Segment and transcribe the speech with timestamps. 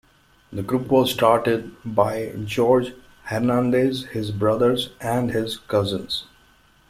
[0.51, 2.93] The group was started by Jorge
[3.25, 6.25] Hernandez, his brothers, and his cousins.